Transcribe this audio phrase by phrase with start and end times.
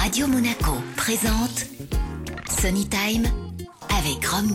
[0.00, 1.66] Radio Monaco présente
[2.48, 3.24] Sunny Time
[3.90, 4.52] avec Rom.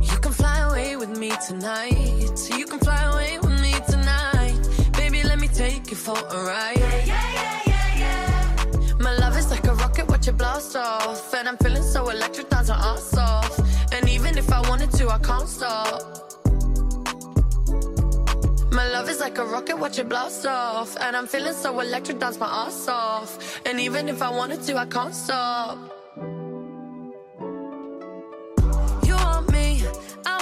[0.00, 2.38] You can fly away with me tonight.
[2.56, 4.56] You can fly away with me tonight.
[4.96, 6.78] Baby, let me take you for a ride.
[6.78, 8.94] Yeah, yeah, yeah, yeah, yeah.
[8.98, 11.34] My love is like a rocket, watch it blast off.
[11.34, 13.58] And I'm feeling so electric, dance our ass off.
[13.92, 16.00] And even if I wanted to, I can't stop.
[18.72, 20.96] My love is like a rocket, watch it blast off.
[20.98, 23.60] And I'm feeling so electric, dance my ass off.
[23.66, 26.01] And even if I wanted to, I can't stop.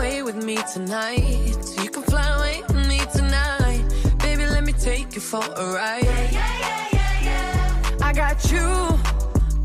[0.00, 1.56] You can fly away with me tonight.
[1.82, 3.84] You can fly away with me tonight.
[4.20, 6.04] Baby, let me take you for a ride.
[6.04, 8.06] Yeah, yeah, yeah, yeah, yeah.
[8.06, 8.66] I got you,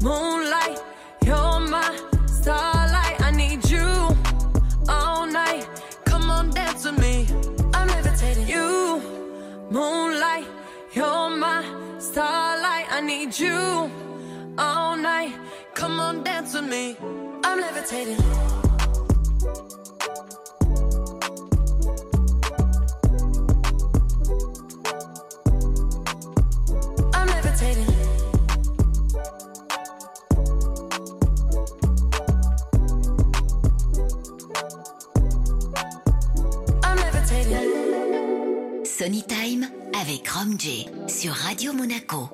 [0.01, 0.79] moonlight.
[1.25, 1.89] You're my
[2.27, 3.21] starlight.
[3.21, 3.87] I need you
[4.89, 5.69] all night.
[6.03, 7.27] Come on, dance with me.
[7.73, 8.45] I'm levitating.
[8.45, 9.01] You,
[9.71, 10.47] moonlight.
[10.91, 11.63] You're my
[11.99, 12.87] starlight.
[12.89, 13.89] I need you
[14.57, 15.33] all night.
[15.75, 16.97] Come on, dance with me.
[17.41, 18.21] I'm levitating.
[40.05, 40.29] Avec
[41.07, 42.29] sur Radio Monaco.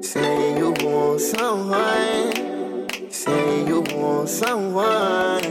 [0.00, 2.86] Say you want someone.
[3.10, 5.42] Say you want someone.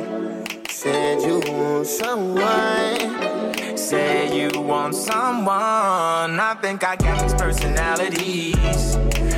[0.70, 3.78] Said you want someone.
[3.78, 6.40] Say you want someone.
[6.40, 8.96] I think I got these personalities.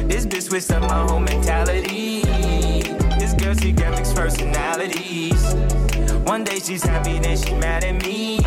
[0.08, 2.11] This bitch switched up my whole mentality.
[4.82, 5.54] Personalities.
[6.26, 8.40] One day she's happy, then she mad at me.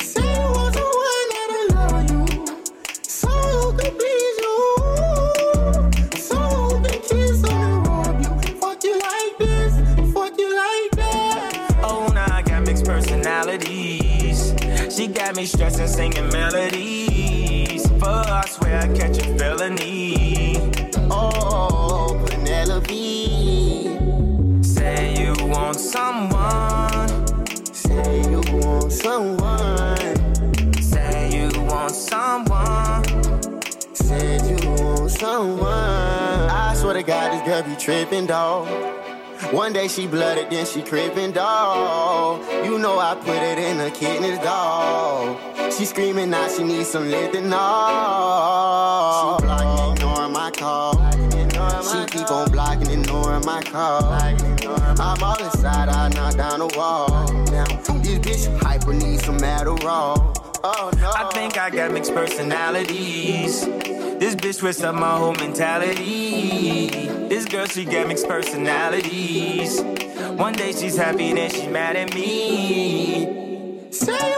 [0.00, 2.46] Say you want someone that'll love you.
[3.02, 4.56] So who can please you.
[6.18, 8.56] So who can kiss and rub you.
[8.60, 9.74] Fuck you like this.
[10.12, 11.80] Fuck you like that.
[11.82, 14.54] Oh, now I got mixed personalities.
[14.94, 16.28] She got me stressing, singing
[37.44, 38.66] girl be tripping, dog.
[39.52, 42.42] One day she blooded, then she crippin', dog.
[42.64, 45.38] You know I put it in her kidneys, dog.
[45.72, 47.40] She screaming now she needs some lithanol.
[49.40, 50.94] She blocking, ignoring my call.
[51.82, 54.12] She keep on blocking, ignoring my call.
[54.12, 57.30] I'm all inside, I knock down the wall.
[57.50, 57.66] Now,
[58.00, 60.34] this bitch hyper needs some Adderall.
[60.64, 61.10] Oh no.
[61.14, 63.68] I think I got mixed personalities.
[64.24, 66.88] This bitch twists up my whole mentality.
[67.28, 69.82] This girl, she got mixed personalities.
[70.38, 73.90] One day she's happy, then she's mad at me.
[73.90, 74.34] Say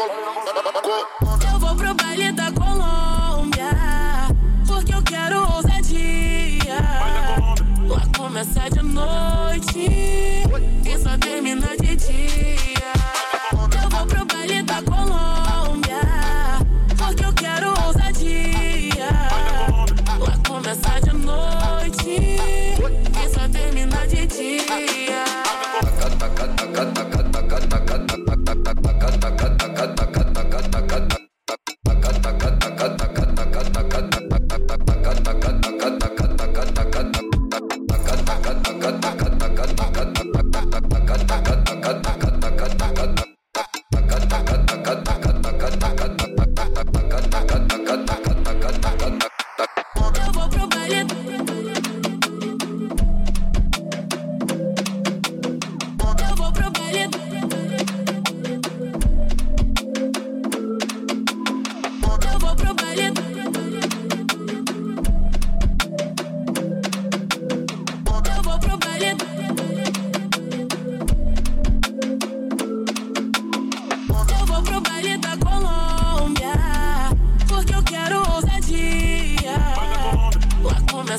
[0.00, 3.70] Eu vou pro baile da Colômbia.
[4.64, 6.78] Porque eu quero ousadia.
[7.88, 9.90] Lá começa de noite.
[10.86, 12.67] E só termina de dia.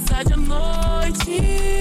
[0.08, 1.79] за ночи.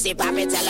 [0.00, 0.69] pussy popping, tell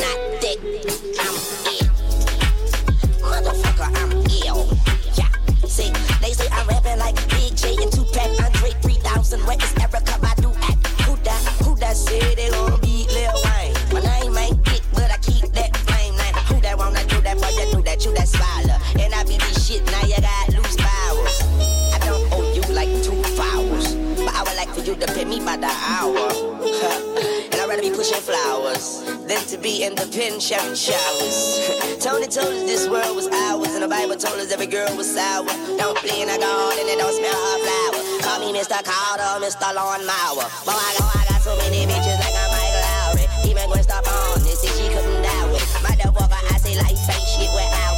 [0.00, 0.58] not thick.
[1.20, 1.36] I'm
[1.76, 1.88] ill.
[3.20, 4.66] Motherfucker, I'm ill.
[5.14, 5.30] Yeah,
[5.66, 9.40] see, they say I'm rapping like Big J and Tupac, Andre 3000.
[9.46, 10.86] Where is Erykah Badu at?
[11.04, 11.40] Who that?
[11.64, 13.74] Who that say they gon' be Lil Wayne?
[13.92, 16.34] My name ain't big, but I keep that flame name.
[16.48, 17.36] Who that wanna do that?
[17.36, 18.78] Boy, do that, you that swallow.
[18.98, 21.36] And I be this shit, now you got loose powers.
[21.94, 25.24] I don't owe you like two fouls, but I would like for you to pay
[25.24, 26.49] me by the hour.
[29.62, 31.68] be in the pin cherry showers.
[32.00, 35.12] Tony told us this world was ours, and the Bible told us every girl was
[35.12, 35.44] sour.
[35.76, 38.00] Don't play in the garden and don't smell her flower.
[38.24, 38.80] Call me Mr.
[38.80, 39.68] Carter, Mr.
[39.74, 40.48] Lawn Mower.
[40.64, 43.50] Boy, I know I got so many bitches like I'm Mike Lowrey.
[43.50, 45.62] Even on this see she couldn't die with.
[45.84, 47.89] Motherfucker, I say life ain't shit without.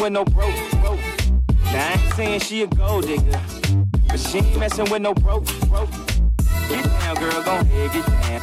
[0.00, 0.70] messing with no broke.
[0.80, 1.00] broke.
[1.72, 3.40] Now I ain't saying she a gold digger,
[4.08, 5.44] but she ain't messing with no broke.
[5.68, 5.90] broke.
[6.68, 8.40] Get down, girl, go ahead, get down.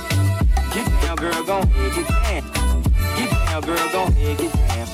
[0.74, 2.84] Get down, girl, go ahead, get down.
[3.18, 4.88] Get down, girl, go ahead, get down.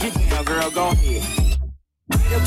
[0.00, 1.35] Get down, girl, go ahead.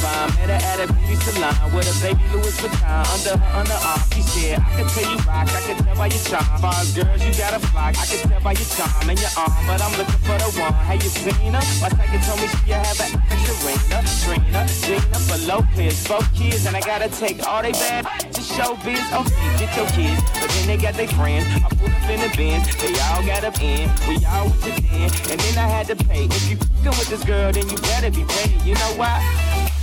[0.01, 3.99] Bomb, met her at a beauty salon with a baby Louis Vuitton under her underarm.
[4.13, 6.45] She said, I can tell you rock, I can tell by your charm.
[6.61, 9.53] Far girls, you got a flock, I can tell by your charm and your arm.
[9.65, 10.73] But I'm looking for the one.
[10.73, 11.63] Have you seen her?
[11.81, 16.75] My second told me she have an Serena, Trina, Gina, for Lopez, both kids, and
[16.75, 19.01] I gotta take all they bad to show biz.
[19.11, 21.45] Oh, okay, get your kids, but then they got their friends.
[21.55, 23.89] I pulled up in the bins, they all got up in.
[24.07, 26.25] We all went to den, and then I had to pay.
[26.25, 28.61] If you fucking with this girl, then you better be paid.
[28.61, 29.48] You know why?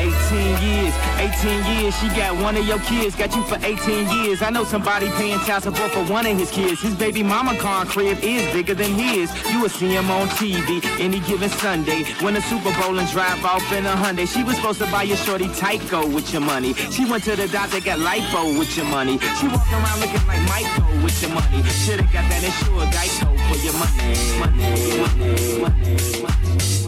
[0.00, 4.40] 18 years, 18 years, she got one of your kids, got you for 18 years.
[4.40, 6.80] I know somebody paying child support for one of his kids.
[6.80, 9.28] His baby mama car crib is bigger than his.
[9.52, 12.04] You will see him on TV any given Sunday.
[12.22, 14.26] Win a Super Bowl and drive off in a Hyundai.
[14.26, 16.72] She was supposed to buy your shorty Tyco with your money.
[16.72, 19.18] She went to the doctor, got lipo with your money.
[19.38, 21.62] She walking around looking like Michael with your money.
[21.84, 23.74] Shoulda got that insured Geico for your.
[23.80, 26.79] Money, money, money, money.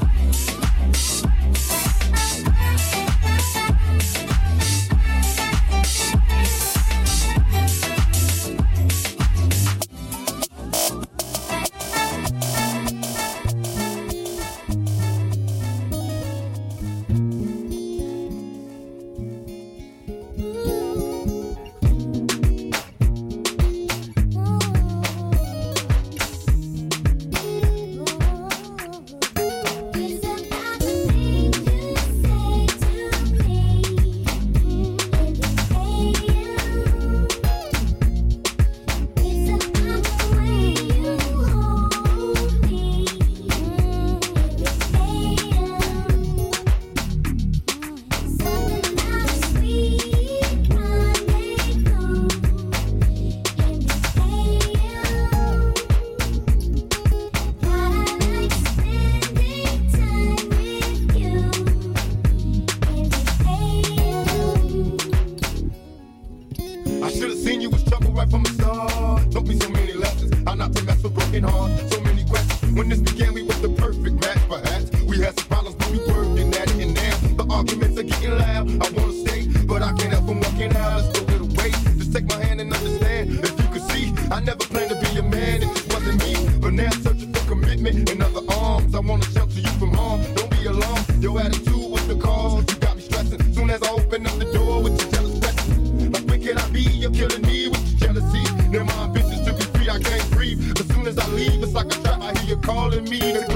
[102.21, 103.52] I hear you calling me to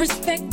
[0.00, 0.49] respect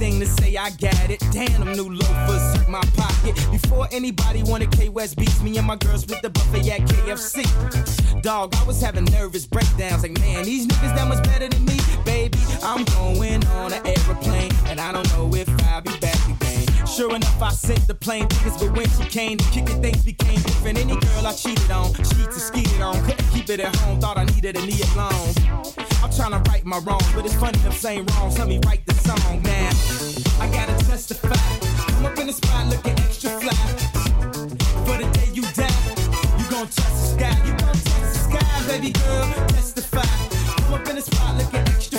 [0.00, 1.20] do anything to say I got it.
[1.30, 3.34] Damn, them new loafers suck my pocket.
[3.50, 8.22] Before anybody wanted K West beats, me and my girls with the buffet at KFC.
[8.22, 10.02] Dog, I was having nervous breakdowns.
[10.02, 11.78] Like, man, these niggas that much better than me.
[12.04, 16.09] Baby, I'm going on an aeroplane, and I don't know if I'll be back.
[16.96, 20.04] Sure enough, I sent the plane tickets, but when she came to kick it, things
[20.04, 20.76] became different.
[20.76, 24.18] Any girl I cheated on, cheats and skeeted on, couldn't keep it at home, thought
[24.18, 25.34] I needed a knee alone.
[26.02, 28.38] I'm trying to right my wrongs, but it's funny them same wrongs.
[28.38, 29.72] Let me write the song, man.
[30.40, 31.36] I gotta testify.
[31.96, 33.54] I'm up in the spot looking extra fly.
[34.84, 35.70] For the day you die,
[36.38, 37.36] you gon' touch the sky.
[37.46, 39.32] You gon' touch the sky, baby girl.
[39.48, 40.02] Testify.
[40.66, 41.89] I'm up in the spot looking extra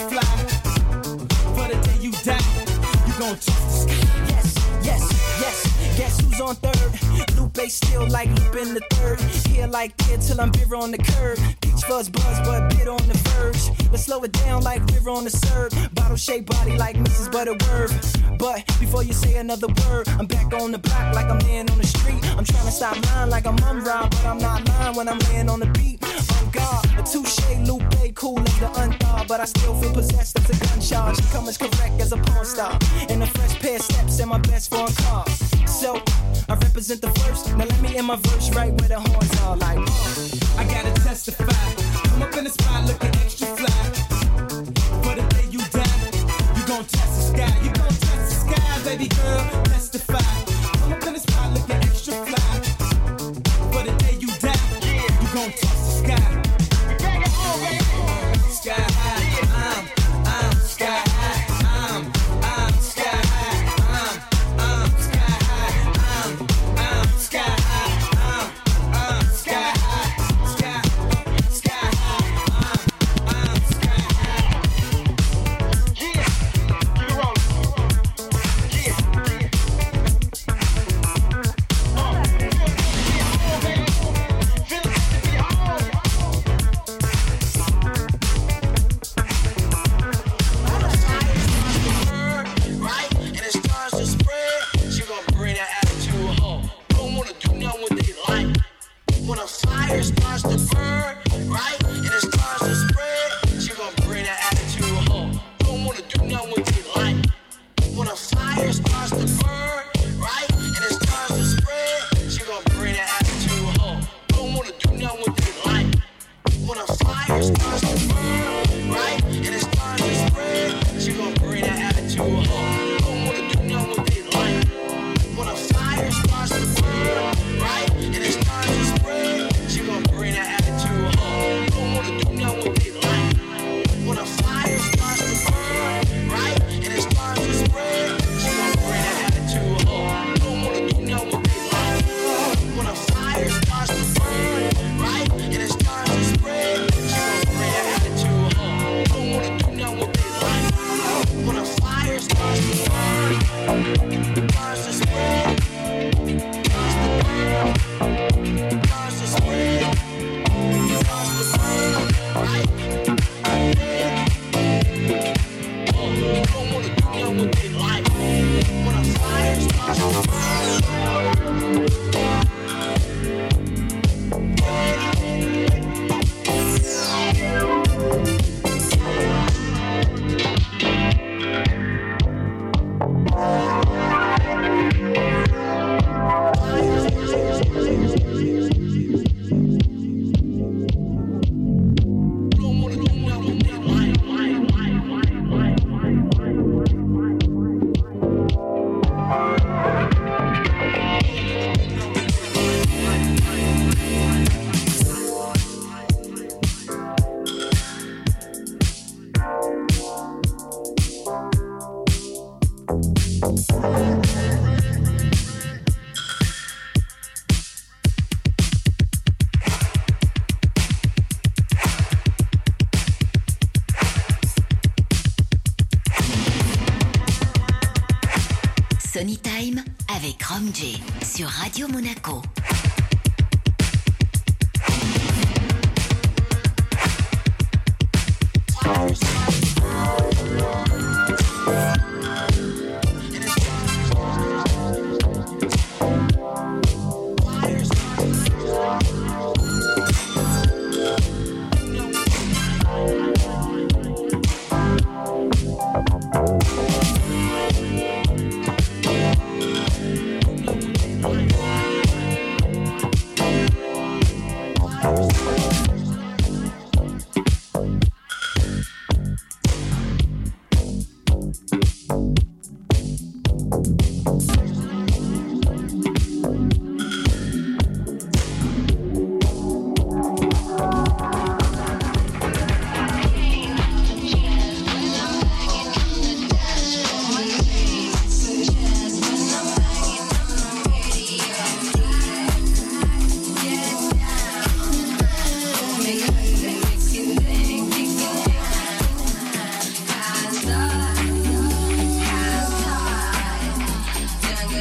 [6.51, 7.30] on third?
[7.57, 9.19] Lupe still like Lupin the third.
[9.47, 11.37] Here like kid till I'm bitter on the curb.
[11.61, 13.89] Peach fuzz buzz, but bit on the verge.
[13.91, 15.71] Let's slow it down like river on the serve.
[15.93, 17.31] Bottle shaped body like Mrs.
[17.31, 18.37] Butterworth.
[18.37, 21.77] But before you say another word, I'm back on the block like I'm laying on
[21.77, 22.23] the street.
[22.37, 25.49] I'm trying to stop lying like I'm unrhymed, but I'm not lying when I'm laying
[25.49, 26.03] on the beat.
[26.03, 30.49] On God, a touche Lupe, cool as the unthaw, but I still feel possessed as
[30.49, 31.17] a gun charge.
[31.31, 32.77] Come as correct as a porn star.
[33.09, 35.27] In a fresh pair of steps and my best foreign car.
[35.67, 36.01] So
[36.49, 37.55] I represent the first bars.
[37.55, 39.77] Now let me in my verse right where the horns are like.
[39.77, 41.45] Uh, I gotta testify.
[42.09, 43.83] Come up in the spot looking extra fly.
[45.03, 47.57] For the day you die, you gon' test the sky.
[47.63, 49.63] You gon' test the sky, baby girl.
[49.65, 50.50] Testify.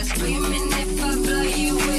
[0.04, 1.89] screaming if I blow you up.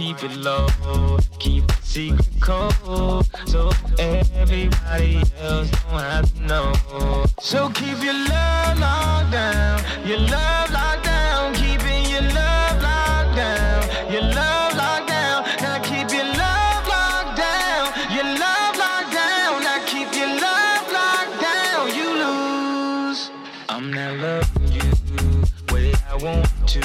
[0.00, 0.66] keep it low,
[1.38, 7.24] keep the secret cold, so everybody else don't have to know.
[7.38, 14.12] So keep your love locked down, your love locked down, keeping your love locked down,
[14.12, 14.74] your love.
[14.74, 15.44] locked down.
[15.60, 17.84] Now keep your love locked down,
[18.16, 19.62] your love locked down.
[19.66, 21.82] Now keep your love locked down.
[21.98, 23.30] You lose.
[23.68, 24.88] I'm not loving you
[25.74, 26.82] way I want to.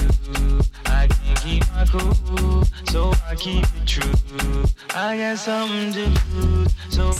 [0.85, 2.54] I can't keep my cool.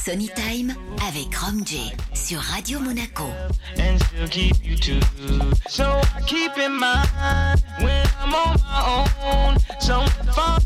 [0.06, 0.74] Sony Time
[1.08, 3.26] avec Rom J sur Radio Monaco.
[3.78, 5.00] And still keep you too.
[5.68, 8.82] So I keep in mind when I'm on my
[9.24, 9.58] own.
[9.80, 10.62] Some fun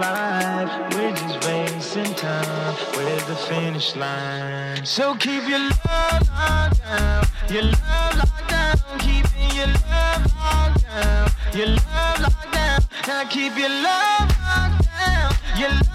[0.00, 0.94] alive.
[0.94, 4.84] We're just wasting time Where's the finish line.
[4.84, 11.30] So keep your love locked down, your love locked down, keeping your love locked down,
[11.54, 12.80] your love locked down.
[13.06, 15.89] Now keep your love locked down, your love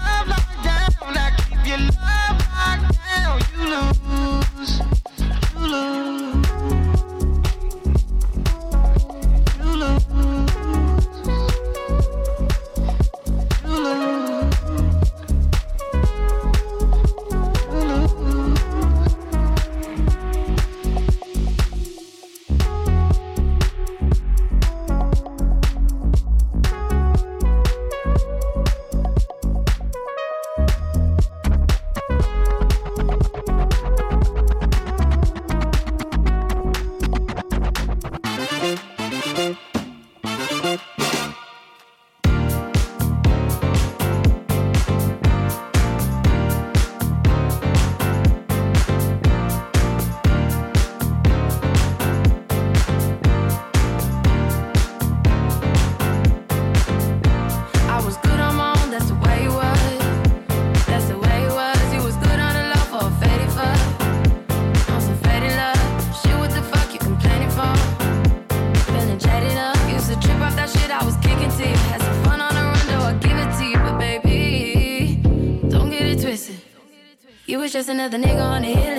[77.76, 78.95] just another nigga on the hit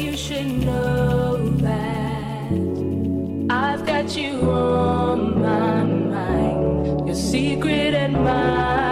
[0.00, 2.52] you should know that
[3.50, 8.89] I've got you on my mind, your secret and mine.